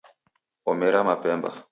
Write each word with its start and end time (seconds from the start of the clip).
Omera 0.71 1.03
mapemba 1.03 1.49